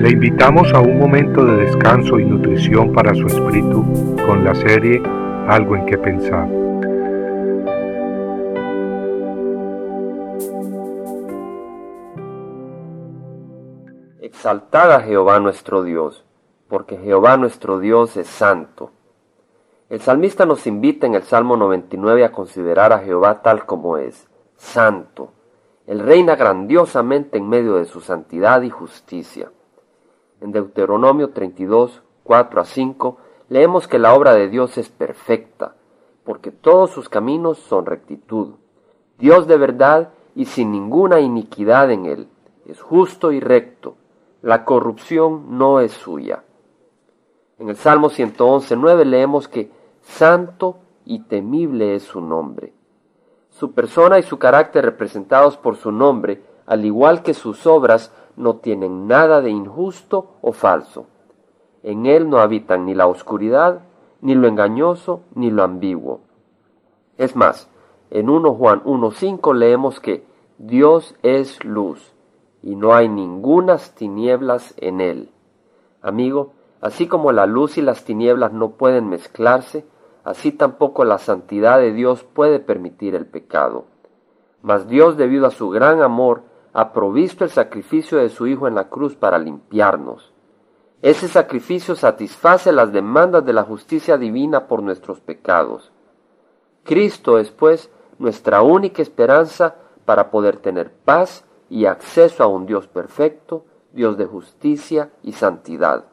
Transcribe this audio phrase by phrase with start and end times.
[0.00, 3.84] Le invitamos a un momento de descanso y nutrición para su espíritu
[4.26, 5.02] con la serie
[5.46, 6.48] Algo en que pensar.
[14.22, 16.24] Exaltad a Jehová nuestro Dios,
[16.66, 18.92] porque Jehová nuestro Dios es santo.
[19.90, 24.28] El salmista nos invita en el Salmo 99 a considerar a Jehová tal como es,
[24.56, 25.34] santo.
[25.86, 29.50] Él reina grandiosamente en medio de su santidad y justicia.
[30.40, 33.16] En Deuteronomio 32, 4 a 5,
[33.48, 35.74] leemos que la obra de Dios es perfecta,
[36.24, 38.54] porque todos sus caminos son rectitud.
[39.18, 42.28] Dios de verdad y sin ninguna iniquidad en él,
[42.66, 43.96] es justo y recto.
[44.42, 46.44] La corrupción no es suya.
[47.58, 52.72] En el Salmo 111, 9 leemos que santo y temible es su nombre.
[53.50, 58.56] Su persona y su carácter representados por su nombre, al igual que sus obras, no
[58.56, 61.06] tienen nada de injusto o falso.
[61.82, 63.82] En él no habitan ni la oscuridad,
[64.20, 66.20] ni lo engañoso, ni lo ambiguo.
[67.16, 67.70] Es más,
[68.10, 70.24] en 1 Juan 1.5 leemos que
[70.58, 72.14] Dios es luz,
[72.62, 75.30] y no hay ningunas tinieblas en él.
[76.02, 79.86] Amigo, así como la luz y las tinieblas no pueden mezclarse,
[80.24, 83.84] así tampoco la santidad de Dios puede permitir el pecado.
[84.62, 88.74] Mas Dios, debido a su gran amor, ha provisto el sacrificio de su Hijo en
[88.74, 90.32] la cruz para limpiarnos.
[91.02, 95.92] Ese sacrificio satisface las demandas de la justicia divina por nuestros pecados.
[96.84, 102.86] Cristo es, pues, nuestra única esperanza para poder tener paz y acceso a un Dios
[102.86, 106.04] perfecto, Dios de justicia y santidad.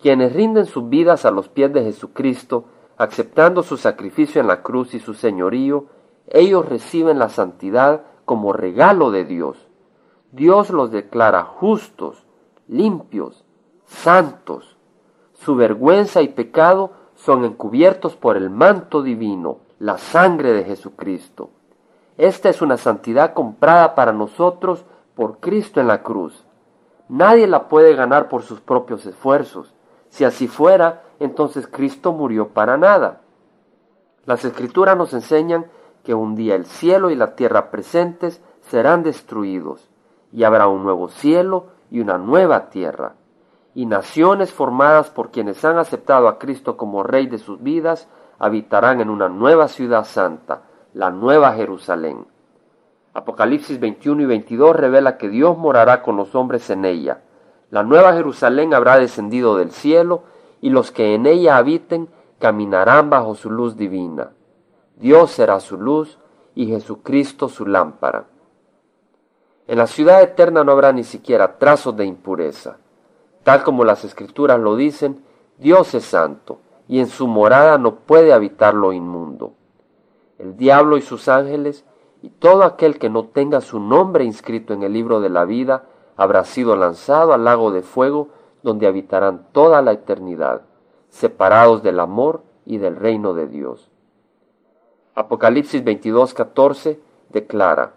[0.00, 4.94] Quienes rinden sus vidas a los pies de Jesucristo, aceptando su sacrificio en la cruz
[4.94, 5.86] y su señorío,
[6.28, 9.68] ellos reciben la santidad como regalo de Dios.
[10.32, 12.26] Dios los declara justos,
[12.68, 13.44] limpios,
[13.84, 14.76] santos.
[15.32, 21.50] Su vergüenza y pecado son encubiertos por el manto divino, la sangre de Jesucristo.
[22.16, 24.84] Esta es una santidad comprada para nosotros
[25.14, 26.44] por Cristo en la cruz.
[27.08, 29.74] Nadie la puede ganar por sus propios esfuerzos.
[30.08, 33.20] Si así fuera, entonces Cristo murió para nada.
[34.26, 35.66] Las escrituras nos enseñan
[36.04, 39.88] que un día el cielo y la tierra presentes serán destruidos,
[40.32, 43.14] y habrá un nuevo cielo y una nueva tierra,
[43.74, 49.00] y naciones formadas por quienes han aceptado a Cristo como Rey de sus vidas habitarán
[49.00, 50.62] en una nueva ciudad santa,
[50.92, 52.26] la nueva Jerusalén.
[53.14, 57.22] Apocalipsis 21 y 22 revela que Dios morará con los hombres en ella.
[57.70, 60.22] La nueva Jerusalén habrá descendido del cielo,
[60.60, 64.30] y los que en ella habiten caminarán bajo su luz divina.
[64.96, 66.18] Dios será su luz
[66.54, 68.26] y Jesucristo su lámpara.
[69.66, 72.76] En la ciudad eterna no habrá ni siquiera trazos de impureza.
[73.42, 75.24] Tal como las escrituras lo dicen,
[75.58, 79.54] Dios es santo, y en su morada no puede habitar lo inmundo.
[80.38, 81.84] El diablo y sus ángeles,
[82.22, 85.84] y todo aquel que no tenga su nombre inscrito en el libro de la vida,
[86.16, 88.28] habrá sido lanzado al lago de fuego,
[88.62, 90.62] donde habitarán toda la eternidad,
[91.08, 93.90] separados del amor y del reino de Dios.
[95.16, 96.98] Apocalipsis 22:14
[97.28, 97.92] declara,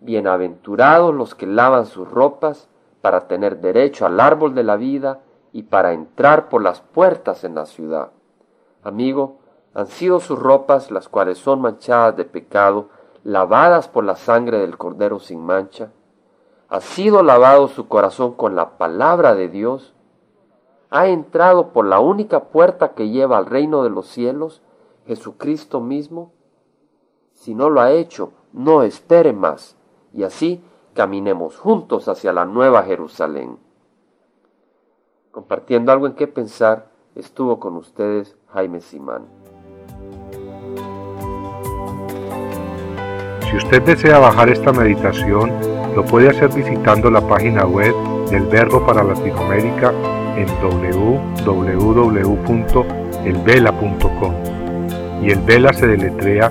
[0.00, 2.68] Bienaventurados los que lavan sus ropas
[3.02, 5.20] para tener derecho al árbol de la vida
[5.52, 8.12] y para entrar por las puertas en la ciudad.
[8.82, 9.36] Amigo,
[9.74, 12.88] han sido sus ropas, las cuales son manchadas de pecado,
[13.24, 15.90] lavadas por la sangre del Cordero sin mancha.
[16.70, 19.92] Ha sido lavado su corazón con la palabra de Dios.
[20.88, 24.62] Ha entrado por la única puerta que lleva al reino de los cielos,
[25.06, 26.32] Jesucristo mismo
[27.44, 29.76] si no lo ha hecho, no espere más,
[30.14, 33.58] y así caminemos juntos hacia la nueva Jerusalén.
[35.30, 39.26] Compartiendo algo en qué pensar, estuvo con ustedes Jaime Simán.
[43.42, 45.52] Si usted desea bajar esta meditación,
[45.94, 47.94] lo puede hacer visitando la página web
[48.30, 49.92] del Verbo para Latinoamérica
[50.34, 51.64] en www.elvela.com.
[55.22, 56.50] Y el Vela se deletrea